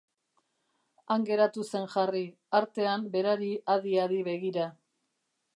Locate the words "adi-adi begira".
3.75-4.69